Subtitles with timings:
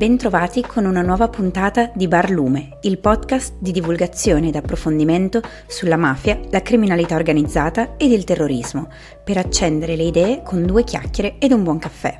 [0.00, 5.98] Bentrovati con una nuova puntata di Bar Lume, il podcast di divulgazione ed approfondimento sulla
[5.98, 8.88] mafia, la criminalità organizzata ed il terrorismo,
[9.22, 12.18] per accendere le idee con due chiacchiere ed un buon caffè.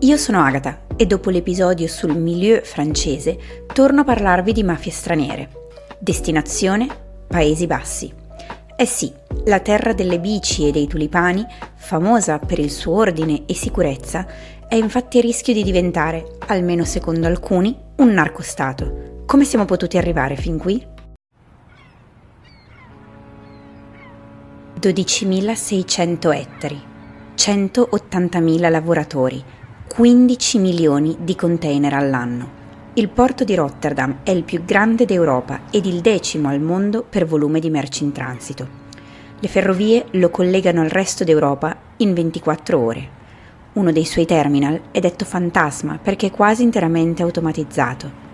[0.00, 3.38] Io sono Agata e dopo l'episodio sul milieu francese
[3.72, 5.50] torno a parlarvi di mafie straniere.
[6.00, 6.88] Destinazione
[7.28, 8.12] Paesi Bassi.
[8.78, 9.10] Eh sì,
[9.44, 11.46] la terra delle bici e dei tulipani,
[11.76, 14.26] famosa per il suo ordine e sicurezza,
[14.68, 19.22] è infatti a rischio di diventare, almeno secondo alcuni, un narcostato.
[19.24, 20.84] Come siamo potuti arrivare fin qui?
[24.80, 26.80] 12.600 ettari,
[27.36, 29.42] 180.000 lavoratori,
[29.88, 32.64] 15 milioni di container all'anno.
[32.94, 37.24] Il porto di Rotterdam è il più grande d'Europa ed il decimo al mondo per
[37.24, 38.84] volume di merci in transito.
[39.38, 43.15] Le ferrovie lo collegano al resto d'Europa in 24 ore.
[43.76, 48.24] Uno dei suoi terminal è detto fantasma perché è quasi interamente automatizzato.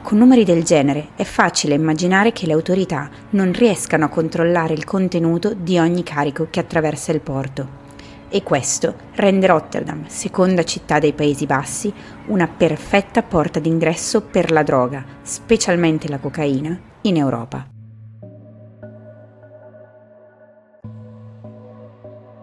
[0.00, 4.84] Con numeri del genere è facile immaginare che le autorità non riescano a controllare il
[4.84, 7.80] contenuto di ogni carico che attraversa il porto
[8.28, 11.92] e questo rende Rotterdam, seconda città dei Paesi Bassi,
[12.28, 17.71] una perfetta porta d'ingresso per la droga, specialmente la cocaina, in Europa.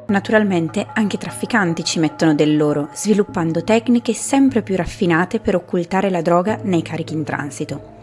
[0.10, 6.10] Naturalmente anche i trafficanti ci mettono del loro, sviluppando tecniche sempre più raffinate per occultare
[6.10, 7.98] la droga nei carichi in transito.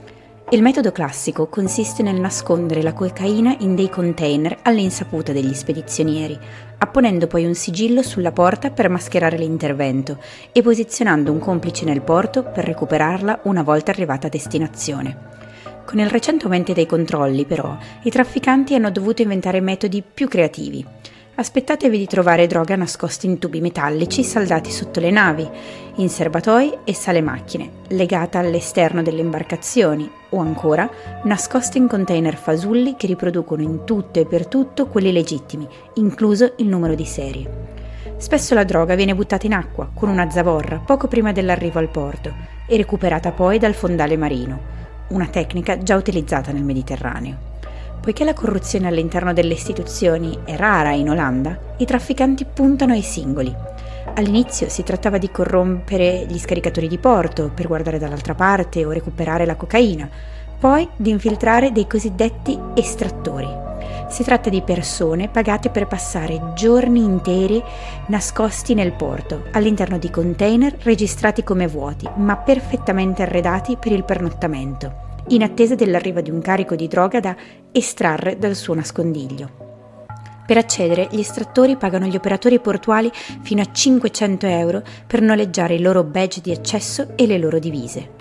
[0.51, 6.39] Il metodo classico consiste nel nascondere la cocaina in dei container all'insaputa degli spedizionieri,
[6.79, 10.19] apponendo poi un sigillo sulla porta per mascherare l'intervento
[10.53, 15.35] e posizionando un complice nel porto per recuperarla una volta arrivata a destinazione.
[15.85, 20.87] Con il recente aumento dei controlli, però, i trafficanti hanno dovuto inventare metodi più creativi.
[21.39, 25.47] Aspettatevi di trovare droga nascosta in tubi metallici saldati sotto le navi,
[25.97, 30.89] in serbatoi e sale macchine, legata all'esterno delle imbarcazioni o ancora
[31.25, 36.69] nascosta in container fasulli che riproducono in tutto e per tutto quelli legittimi, incluso il
[36.69, 37.75] numero di serie.
[38.17, 42.33] Spesso la droga viene buttata in acqua con una zavorra poco prima dell'arrivo al porto
[42.67, 44.59] e recuperata poi dal fondale marino,
[45.09, 47.56] una tecnica già utilizzata nel Mediterraneo.
[48.01, 53.55] Poiché la corruzione all'interno delle istituzioni è rara in Olanda, i trafficanti puntano ai singoli.
[54.15, 59.45] All'inizio si trattava di corrompere gli scaricatori di porto per guardare dall'altra parte o recuperare
[59.45, 60.09] la cocaina,
[60.59, 63.49] poi di infiltrare dei cosiddetti estrattori.
[64.09, 67.63] Si tratta di persone pagate per passare giorni interi
[68.07, 75.06] nascosti nel porto, all'interno di container registrati come vuoti, ma perfettamente arredati per il pernottamento
[75.29, 77.37] in attesa dell'arrivo di un carico di droga da
[77.73, 79.65] estrarre dal suo nascondiglio.
[80.47, 83.11] Per accedere, gli estrattori pagano gli operatori portuali
[83.43, 88.15] fino a 500 euro per noleggiare il loro badge di accesso e le loro divise.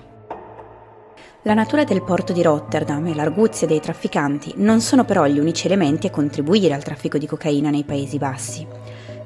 [1.44, 5.68] La natura del porto di Rotterdam e l'arguzia dei trafficanti non sono però gli unici
[5.68, 8.66] elementi a contribuire al traffico di cocaina nei Paesi Bassi.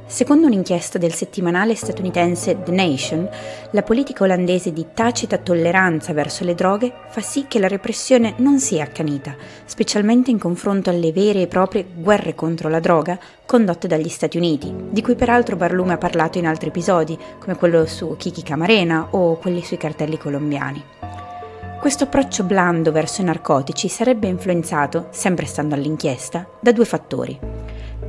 [0.10, 3.30] Secondo un'inchiesta del settimanale statunitense The Nation,
[3.70, 8.60] la politica olandese di tacita tolleranza verso le droghe fa sì che la repressione non
[8.60, 14.10] sia accanita, specialmente in confronto alle vere e proprie guerre contro la droga condotte dagli
[14.10, 18.42] Stati Uniti, di cui peraltro Barlume ha parlato in altri episodi, come quello su Kiki
[18.42, 20.84] Camarena o quelli sui cartelli colombiani.
[21.80, 27.40] Questo approccio blando verso i narcotici sarebbe influenzato, sempre stando all'inchiesta, da due fattori.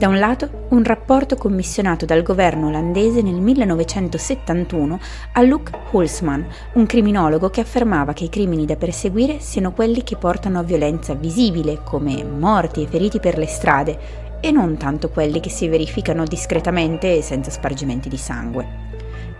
[0.00, 4.98] Da un lato, un rapporto commissionato dal governo olandese nel 1971
[5.34, 10.16] a Luc Hulsman, un criminologo che affermava che i crimini da perseguire siano quelli che
[10.16, 15.38] portano a violenza visibile, come morti e feriti per le strade, e non tanto quelli
[15.38, 18.66] che si verificano discretamente e senza spargimenti di sangue.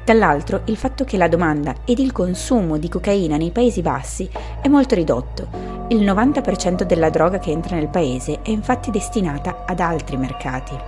[0.04, 4.28] Dall'altro il fatto che la domanda ed il consumo di cocaina nei Paesi Bassi
[4.60, 9.80] è molto ridotto il 90% della droga che entra nel paese è infatti destinata ad
[9.80, 10.78] altri mercati.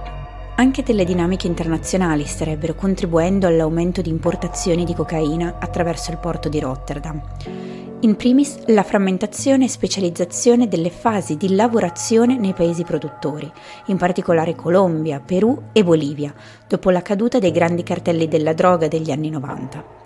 [0.55, 6.61] Anche delle dinamiche internazionali starebbero contribuendo all'aumento di importazioni di cocaina attraverso il porto di
[6.61, 7.21] Rotterdam.
[8.03, 13.51] In primis la frammentazione e specializzazione delle fasi di lavorazione nei paesi produttori,
[13.87, 16.33] in particolare Colombia, Perù e Bolivia,
[16.69, 20.02] dopo la caduta dei grandi cartelli della droga degli anni 90.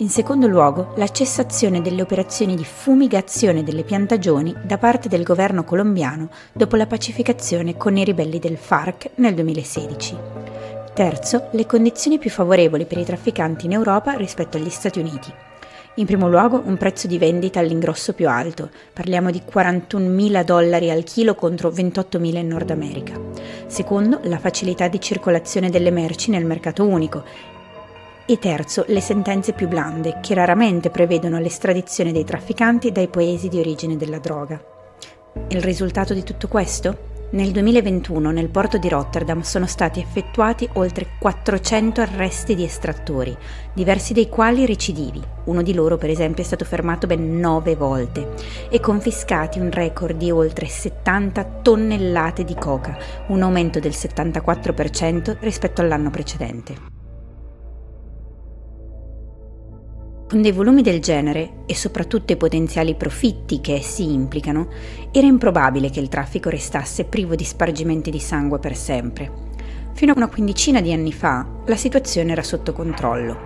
[0.00, 5.62] In secondo luogo, la cessazione delle operazioni di fumigazione delle piantagioni da parte del governo
[5.62, 10.16] colombiano dopo la pacificazione con i ribelli del FARC nel 2016.
[10.94, 15.30] Terzo, le condizioni più favorevoli per i trafficanti in Europa rispetto agli Stati Uniti.
[15.96, 21.04] In primo luogo un prezzo di vendita all'ingrosso più alto, parliamo di 41.000 dollari al
[21.04, 23.20] chilo contro 28.000 in Nord America.
[23.66, 27.22] Secondo, la facilità di circolazione delle merci nel mercato unico
[28.32, 33.58] e terzo le sentenze più blande, che raramente prevedono l'estradizione dei trafficanti dai paesi di
[33.58, 34.62] origine della droga.
[35.48, 37.08] Il risultato di tutto questo?
[37.30, 43.36] Nel 2021 nel porto di Rotterdam sono stati effettuati oltre 400 arresti di estrattori,
[43.72, 45.20] diversi dei quali recidivi.
[45.44, 48.34] Uno di loro, per esempio, è stato fermato ben 9 volte
[48.68, 52.96] e confiscati un record di oltre 70 tonnellate di coca,
[53.28, 56.89] un aumento del 74% rispetto all'anno precedente.
[60.30, 64.68] Con dei volumi del genere e soprattutto i potenziali profitti che essi implicano,
[65.10, 69.28] era improbabile che il traffico restasse privo di spargimenti di sangue per sempre.
[69.92, 73.38] Fino a una quindicina di anni fa la situazione era sotto controllo.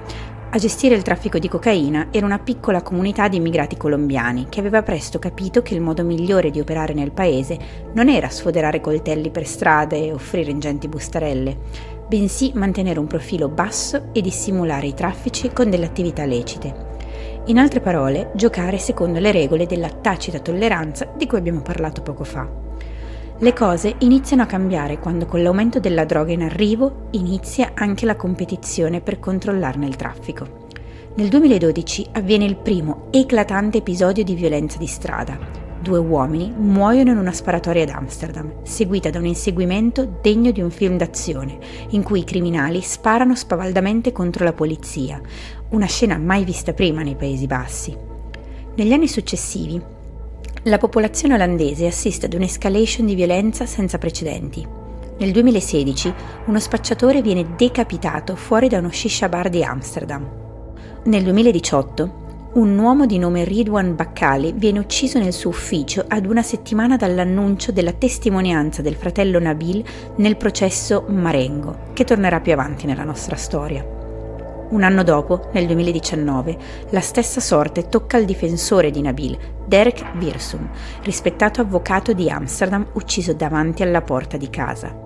[0.50, 4.82] A gestire il traffico di cocaina era una piccola comunità di immigrati colombiani che aveva
[4.82, 7.58] presto capito che il modo migliore di operare nel paese
[7.94, 11.56] non era sfoderare coltelli per strade e offrire ingenti bustarelle,
[12.14, 16.92] bensì mantenere un profilo basso e dissimulare i traffici con delle attività lecite.
[17.46, 22.22] In altre parole, giocare secondo le regole della tacita tolleranza di cui abbiamo parlato poco
[22.22, 22.48] fa.
[23.36, 28.14] Le cose iniziano a cambiare quando con l'aumento della droga in arrivo inizia anche la
[28.14, 30.68] competizione per controllarne il traffico.
[31.16, 37.18] Nel 2012 avviene il primo eclatante episodio di violenza di strada, due uomini muoiono in
[37.18, 41.58] una sparatoria ad Amsterdam, seguita da un inseguimento degno di un film d'azione,
[41.90, 45.20] in cui i criminali sparano spavaldamente contro la polizia,
[45.70, 47.96] una scena mai vista prima nei Paesi Bassi.
[48.74, 49.80] Negli anni successivi,
[50.64, 54.66] la popolazione olandese assiste ad un'escalation di violenza senza precedenti.
[55.18, 56.14] Nel 2016
[56.46, 60.26] uno spacciatore viene decapitato fuori da uno shisha bar di Amsterdam.
[61.04, 62.22] Nel 2018
[62.54, 67.72] un uomo di nome Ridwan Baccali viene ucciso nel suo ufficio ad una settimana dall'annuncio
[67.72, 69.82] della testimonianza del fratello Nabil
[70.16, 73.84] nel processo Marengo, che tornerà più avanti nella nostra storia.
[74.70, 76.56] Un anno dopo, nel 2019,
[76.90, 79.36] la stessa sorte tocca al difensore di Nabil,
[79.66, 80.68] Derek Wirsum,
[81.02, 85.03] rispettato avvocato di Amsterdam ucciso davanti alla porta di casa.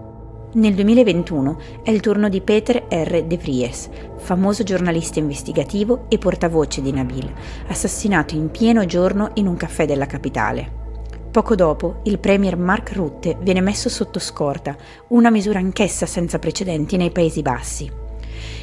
[0.50, 3.24] Nel 2021 è il turno di Peter R.
[3.24, 7.30] De Vries, famoso giornalista investigativo e portavoce di Nabil,
[7.66, 10.72] assassinato in pieno giorno in un caffè della capitale.
[11.30, 14.74] Poco dopo, il premier Mark Rutte viene messo sotto scorta,
[15.08, 17.92] una misura anch'essa senza precedenti nei Paesi Bassi.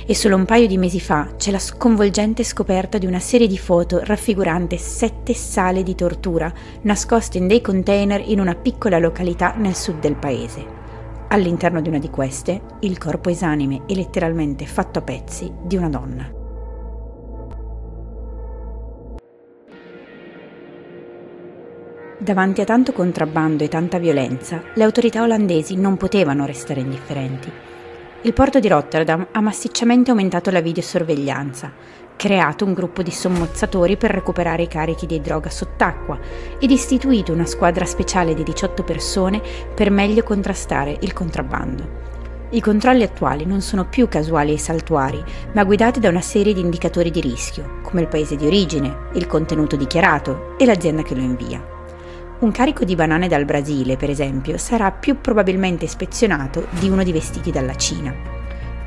[0.07, 3.59] E solo un paio di mesi fa c'è la sconvolgente scoperta di una serie di
[3.59, 9.75] foto raffigurante sette sale di tortura nascoste in dei container in una piccola località nel
[9.75, 10.84] sud del paese.
[11.27, 15.89] All'interno di una di queste, il corpo esanime e letteralmente fatto a pezzi di una
[15.89, 16.31] donna.
[22.17, 27.51] Davanti a tanto contrabbando e tanta violenza, le autorità olandesi non potevano restare indifferenti.
[28.21, 31.71] Il porto di Rotterdam ha massicciamente aumentato la videosorveglianza,
[32.15, 36.17] creato un gruppo di sommozzatori per recuperare i carichi di droga sott'acqua
[36.59, 39.41] ed istituito una squadra speciale di 18 persone
[39.73, 42.03] per meglio contrastare il contrabbando.
[42.51, 45.21] I controlli attuali non sono più casuali e saltuari,
[45.53, 49.27] ma guidati da una serie di indicatori di rischio, come il paese di origine, il
[49.27, 51.73] contenuto dichiarato e l'azienda che lo invia.
[52.37, 57.11] Un carico di banane dal Brasile, per esempio, sarà più probabilmente ispezionato di uno di
[57.11, 58.34] vestiti dalla Cina.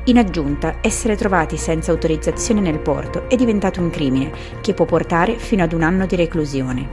[0.09, 5.37] In aggiunta, essere trovati senza autorizzazione nel porto è diventato un crimine che può portare
[5.37, 6.87] fino ad un anno di reclusione.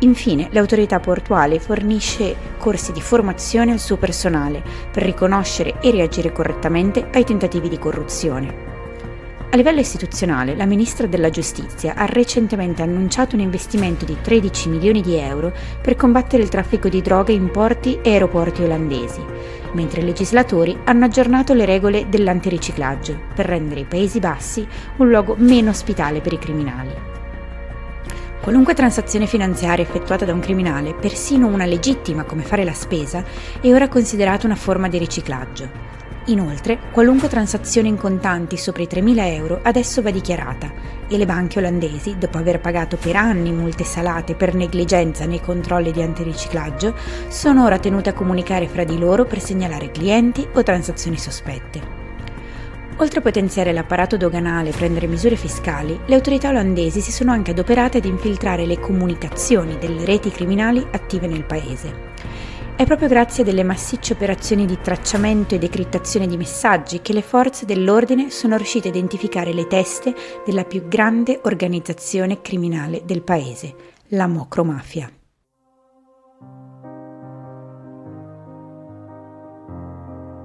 [0.00, 4.62] Infine, l'autorità portuale fornisce corsi di formazione al suo personale
[4.92, 8.72] per riconoscere e reagire correttamente ai tentativi di corruzione.
[9.50, 15.00] A livello istituzionale, la Ministra della Giustizia ha recentemente annunciato un investimento di 13 milioni
[15.00, 19.22] di euro per combattere il traffico di droga in porti e aeroporti olandesi,
[19.74, 24.66] mentre i legislatori hanno aggiornato le regole dell'antiriciclaggio per rendere i Paesi Bassi
[24.96, 27.12] un luogo meno ospitale per i criminali.
[28.40, 33.24] Qualunque transazione finanziaria effettuata da un criminale, persino una legittima come fare la spesa,
[33.60, 36.03] è ora considerata una forma di riciclaggio.
[36.28, 40.72] Inoltre, qualunque transazione in contanti sopra i 3.000 euro adesso va dichiarata
[41.06, 45.92] e le banche olandesi, dopo aver pagato per anni multe salate per negligenza nei controlli
[45.92, 46.94] di antiriciclaggio,
[47.28, 52.02] sono ora tenute a comunicare fra di loro per segnalare clienti o transazioni sospette.
[52.98, 57.50] Oltre a potenziare l'apparato doganale e prendere misure fiscali, le autorità olandesi si sono anche
[57.50, 62.12] adoperate ad infiltrare le comunicazioni delle reti criminali attive nel paese.
[62.76, 67.66] È proprio grazie delle massicce operazioni di tracciamento e decrittazione di messaggi che le forze
[67.66, 70.12] dell'ordine sono riuscite a identificare le teste
[70.44, 73.76] della più grande organizzazione criminale del paese,
[74.08, 75.08] la Mocromafia.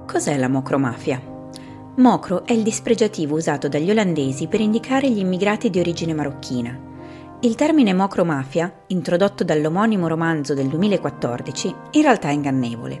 [0.06, 1.20] Cos'è la Mocromafia?
[1.96, 6.89] Mocro è il dispregiativo usato dagli olandesi per indicare gli immigrati di origine marocchina.
[7.42, 13.00] Il termine mocromafia, introdotto dall'omonimo romanzo del 2014, in realtà è ingannevole.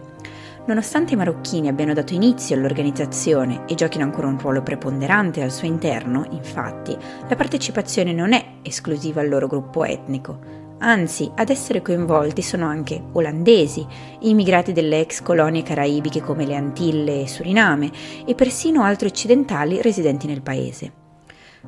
[0.64, 5.66] Nonostante i marocchini abbiano dato inizio all'organizzazione e giochino ancora un ruolo preponderante al suo
[5.66, 6.96] interno, infatti,
[7.28, 10.38] la partecipazione non è esclusiva al loro gruppo etnico.
[10.78, 13.86] Anzi, ad essere coinvolti sono anche olandesi,
[14.20, 17.90] immigrati delle ex colonie caraibiche come le Antille e Suriname
[18.24, 20.99] e persino altri occidentali residenti nel paese.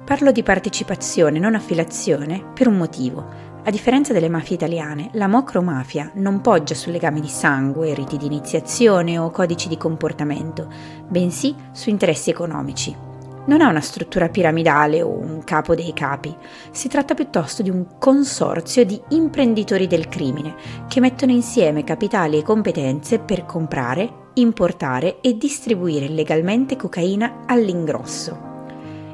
[0.05, 3.51] Parlo di partecipazione, non affiliazione, per un motivo.
[3.63, 8.25] A differenza delle mafie italiane, la mocromafia non poggia su legami di sangue, riti di
[8.25, 10.67] iniziazione o codici di comportamento,
[11.07, 12.97] bensì su interessi economici.
[13.45, 16.35] Non ha una struttura piramidale o un capo dei capi,
[16.71, 20.55] si tratta piuttosto di un consorzio di imprenditori del crimine
[20.89, 28.52] che mettono insieme capitali e competenze per comprare, importare e distribuire legalmente cocaina all'ingrosso.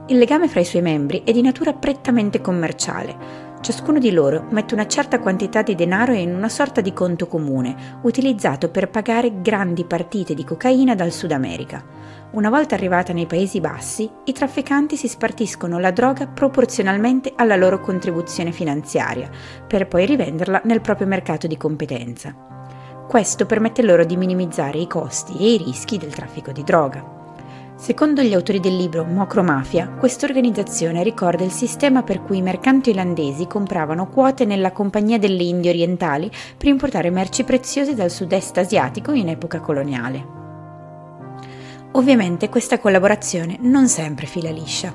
[0.09, 4.75] Il legame fra i suoi membri è di natura prettamente commerciale, Ciascuno di loro mette
[4.75, 9.85] una certa quantità di denaro in una sorta di conto comune, utilizzato per pagare grandi
[9.85, 11.85] partite di cocaina dal Sud America.
[12.31, 17.81] Una volta arrivata nei Paesi Bassi, i trafficanti si spartiscono la droga proporzionalmente alla loro
[17.81, 19.29] contribuzione finanziaria,
[19.67, 22.35] per poi rivenderla nel proprio mercato di competenza.
[23.09, 27.18] Questo permette loro di minimizzare i costi e i rischi del traffico di droga.
[27.79, 32.91] Secondo gli autori del libro Mocromafia, questa organizzazione ricorda il sistema per cui i mercanti
[32.91, 39.13] olandesi compravano quote nella Compagnia delle Indie Orientali per importare merci preziose dal sud-est asiatico
[39.13, 40.27] in epoca coloniale.
[41.93, 44.93] Ovviamente questa collaborazione non sempre fila liscia.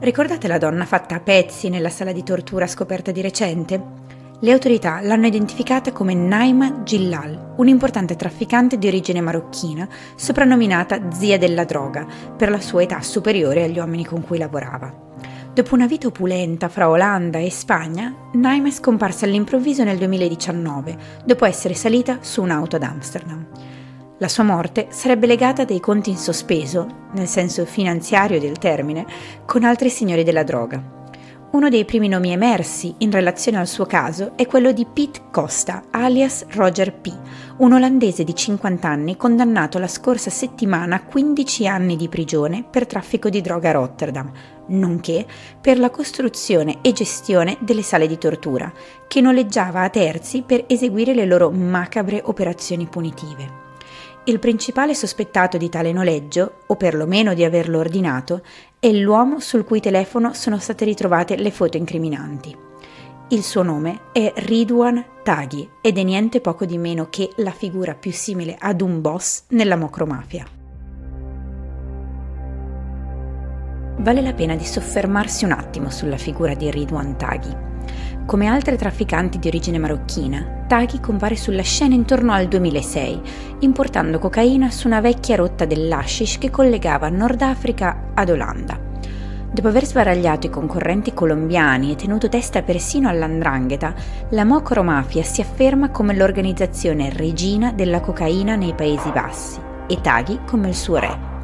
[0.00, 4.07] Ricordate la donna fatta a pezzi nella sala di tortura scoperta di recente?
[4.40, 11.64] Le autorità l'hanno identificata come Naima Gillal, un'importante trafficante di origine marocchina, soprannominata zia della
[11.64, 15.06] droga, per la sua età superiore agli uomini con cui lavorava.
[15.52, 21.44] Dopo una vita opulenta fra Olanda e Spagna, Naima è scomparsa all'improvviso nel 2019, dopo
[21.44, 23.44] essere salita su un'auto ad Amsterdam.
[24.18, 29.04] La sua morte sarebbe legata a dei conti in sospeso, nel senso finanziario del termine,
[29.44, 30.97] con altri signori della droga.
[31.50, 35.84] Uno dei primi nomi emersi in relazione al suo caso è quello di Pete Costa,
[35.90, 37.10] alias Roger P.,
[37.56, 42.86] un olandese di 50 anni condannato la scorsa settimana a 15 anni di prigione per
[42.86, 44.30] traffico di droga a Rotterdam,
[44.66, 45.24] nonché
[45.58, 48.70] per la costruzione e gestione delle sale di tortura,
[49.06, 53.67] che noleggiava a terzi per eseguire le loro macabre operazioni punitive.
[54.28, 58.42] Il principale sospettato di tale noleggio, o perlomeno di averlo ordinato,
[58.78, 62.54] è l'uomo sul cui telefono sono state ritrovate le foto incriminanti.
[63.28, 67.94] Il suo nome è Ridwan Taghi ed è niente poco di meno che la figura
[67.94, 70.44] più simile ad un boss nella mocromafia.
[73.96, 77.67] Vale la pena di soffermarsi un attimo sulla figura di Ridwan Taghi.
[78.28, 83.22] Come altre trafficanti di origine marocchina, Taghi compare sulla scena intorno al 2006,
[83.60, 88.78] importando cocaina su una vecchia rotta dell'Ashish che collegava Nord Africa ad Olanda.
[89.50, 93.94] Dopo aver sbaragliato i concorrenti colombiani e tenuto testa persino all'andrangheta,
[94.28, 100.40] la Mocro Mafia si afferma come l'organizzazione regina della cocaina nei Paesi Bassi e Taghi
[100.44, 101.37] come il suo re.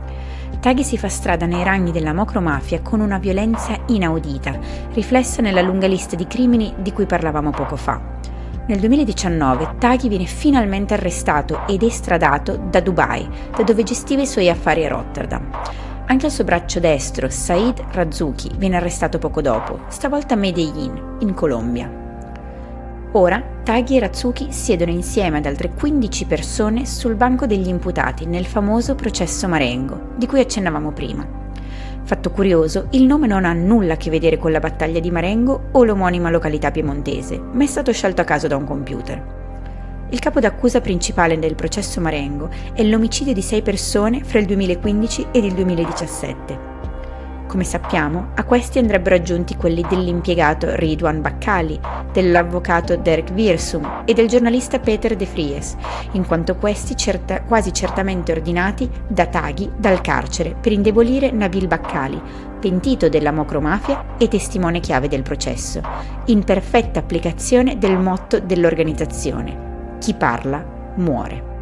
[0.65, 4.59] Taghi si fa strada nei ranghi della mocromafia con una violenza inaudita,
[4.95, 8.01] riflessa nella lunga lista di crimini di cui parlavamo poco fa.
[8.67, 14.49] Nel 2019 Taghi viene finalmente arrestato ed estradato da Dubai, da dove gestiva i suoi
[14.49, 15.51] affari a Rotterdam.
[16.07, 21.35] Anche il suo braccio destro, Said Razuki, viene arrestato poco dopo, stavolta a Medellin, in
[21.35, 22.04] Colombia.
[23.17, 28.45] Ora Taghi e Ratsuki siedono insieme ad altre 15 persone sul banco degli imputati nel
[28.45, 31.25] famoso processo Marengo, di cui accennavamo prima.
[32.03, 35.69] Fatto curioso, il nome non ha nulla a che vedere con la battaglia di Marengo
[35.71, 40.07] o l'omonima località piemontese, ma è stato scelto a caso da un computer.
[40.11, 45.27] Il capo d'accusa principale del processo Marengo è l'omicidio di sei persone fra il 2015
[45.31, 46.74] ed il 2017.
[47.55, 51.79] Come sappiamo, a questi andrebbero aggiunti quelli dell'impiegato Ridwan Baccali,
[52.13, 55.77] dell'avvocato Derek Virsum e del giornalista Peter De Vries,
[56.15, 62.21] in quanto questi certa, quasi certamente ordinati da Taghi dal carcere per indebolire Nabil Baccali,
[62.59, 65.81] pentito della mocromafia e testimone chiave del processo,
[66.25, 69.97] in perfetta applicazione del motto dell'organizzazione.
[70.01, 71.54] Chi parla muore.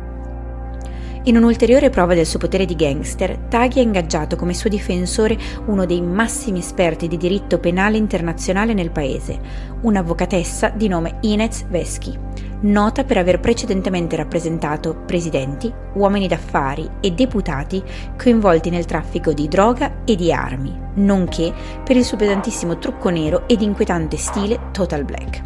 [1.25, 5.87] In un'ulteriore prova del suo potere di gangster, Taghi ha ingaggiato come suo difensore uno
[5.87, 9.39] dei massimi esperti di diritto penale internazionale nel paese,
[9.83, 12.19] un'avvocatessa di nome Inez Veschi.
[12.63, 17.83] nota per aver precedentemente rappresentato presidenti, uomini d'affari e deputati
[18.17, 21.53] coinvolti nel traffico di droga e di armi, nonché
[21.85, 25.41] per il suo pesantissimo trucco nero ed inquietante stile Total Black.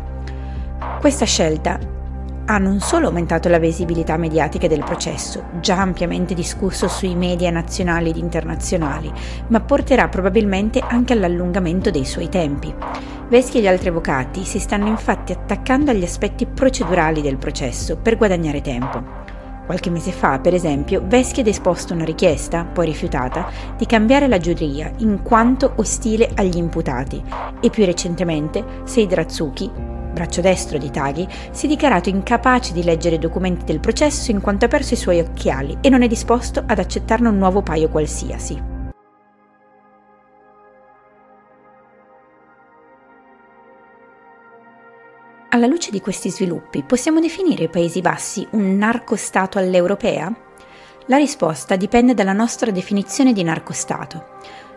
[1.01, 1.79] Questa scelta
[2.47, 8.11] ha non solo aumentato la visibilità mediatica del processo, già ampiamente discusso sui media nazionali
[8.11, 9.13] ed internazionali,
[9.49, 12.73] ma porterà probabilmente anche all'allungamento dei suoi tempi.
[13.29, 18.17] Veschi e gli altri avvocati si stanno infatti attaccando agli aspetti procedurali del processo per
[18.17, 19.25] guadagnare tempo.
[19.67, 24.39] Qualche mese fa, per esempio, Veschi ha esposto una richiesta, poi rifiutata, di cambiare la
[24.39, 27.21] giuria in quanto ostile agli imputati
[27.61, 33.17] e più recentemente Seid Ratsuki, braccio destro di Taghi, si è dichiarato incapace di leggere
[33.17, 36.65] i documenti del processo in quanto ha perso i suoi occhiali e non è disposto
[36.67, 38.75] ad accettarne un nuovo paio qualsiasi.
[45.51, 50.35] Alla luce di questi sviluppi, possiamo definire i Paesi Bassi un narcostato all'europea?
[51.09, 54.35] La risposta dipende dalla nostra definizione di narcostato.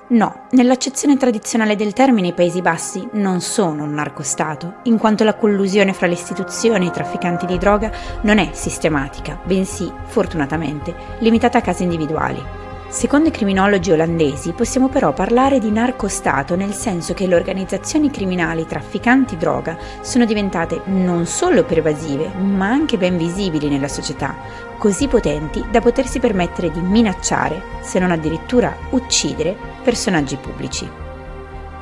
[0.10, 5.36] No, nell'accezione tradizionale del termine i Paesi Bassi non sono un narcostato, in quanto la
[5.36, 11.60] collusione fra le istituzioni e i trafficanti di droga non è sistematica, bensì, fortunatamente, limitata
[11.60, 12.44] a casi individuali.
[12.88, 18.66] Secondo i criminologi olandesi possiamo però parlare di narcostato nel senso che le organizzazioni criminali
[18.66, 24.36] trafficanti droga sono diventate non solo pervasive, ma anche ben visibili nella società,
[24.80, 30.90] così potenti da potersi permettere di minacciare, se non addirittura uccidere, personaggi pubblici.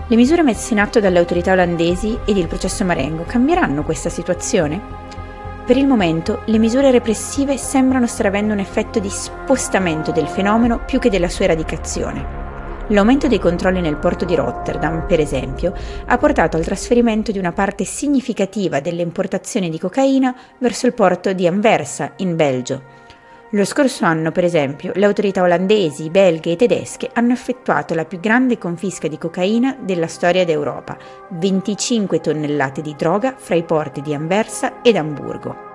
[0.10, 4.82] Le misure messe in atto dalle autorità olandesi ed il processo Marengo cambieranno questa situazione?
[5.66, 10.80] Per il momento le misure repressive sembrano stare avendo un effetto di spostamento del fenomeno
[10.86, 12.37] più che della sua eradicazione.
[12.90, 15.74] L'aumento dei controlli nel porto di Rotterdam, per esempio,
[16.06, 21.34] ha portato al trasferimento di una parte significativa delle importazioni di cocaina verso il porto
[21.34, 22.98] di Anversa, in Belgio,
[23.52, 28.20] lo scorso anno, per esempio, le autorità olandesi, belghe e tedesche hanno effettuato la più
[28.20, 30.98] grande confisca di cocaina della storia d'Europa,
[31.30, 35.67] 25 tonnellate di droga fra i porti di Anversa ed Amburgo.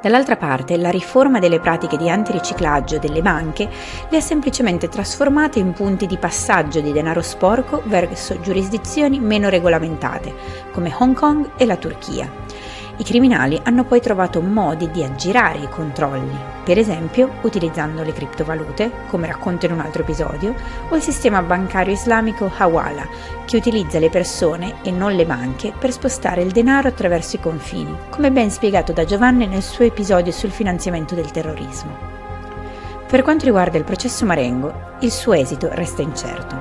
[0.00, 3.68] Dall'altra parte, la riforma delle pratiche di antiriciclaggio delle banche
[4.08, 10.34] le ha semplicemente trasformate in punti di passaggio di denaro sporco verso giurisdizioni meno regolamentate,
[10.72, 12.59] come Hong Kong e la Turchia
[13.00, 18.90] i criminali hanno poi trovato modi di aggirare i controlli, per esempio utilizzando le criptovalute,
[19.08, 20.54] come racconto in un altro episodio,
[20.90, 23.08] o il sistema bancario islamico Hawala,
[23.46, 27.96] che utilizza le persone e non le banche per spostare il denaro attraverso i confini,
[28.10, 32.19] come ben spiegato da Giovanni nel suo episodio sul finanziamento del terrorismo.
[33.10, 36.60] Per quanto riguarda il processo Marengo, il suo esito resta incerto,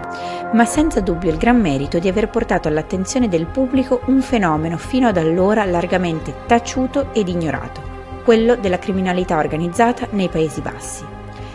[0.53, 5.07] ma senza dubbio il gran merito di aver portato all'attenzione del pubblico un fenomeno fino
[5.07, 7.81] ad allora largamente taciuto ed ignorato,
[8.23, 11.05] quello della criminalità organizzata nei Paesi Bassi.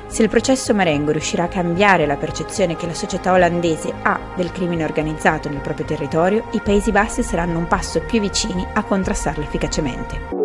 [0.06, 4.52] Se il processo Marengo riuscirà a cambiare la percezione che la società olandese ha del
[4.52, 9.42] crimine organizzato nel proprio territorio, i Paesi Bassi saranno un passo più vicini a contrastarlo
[9.42, 10.43] efficacemente.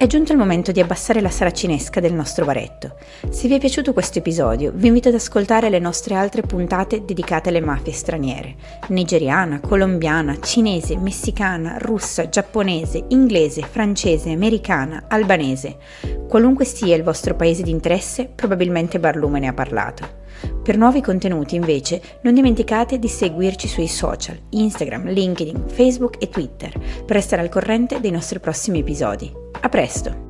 [0.00, 2.96] È giunto il momento di abbassare la saracinesca del nostro baretto.
[3.28, 7.50] Se vi è piaciuto questo episodio, vi invito ad ascoltare le nostre altre puntate dedicate
[7.50, 8.54] alle mafie straniere:
[8.88, 15.76] nigeriana, colombiana, cinese, messicana, russa, giapponese, inglese, francese, americana, albanese.
[16.26, 20.19] Qualunque sia il vostro paese di interesse, probabilmente Barlume ne ha parlato.
[20.70, 26.70] Per nuovi contenuti invece non dimenticate di seguirci sui social, Instagram, LinkedIn, Facebook e Twitter
[27.04, 29.32] per restare al corrente dei nostri prossimi episodi.
[29.62, 30.29] A presto!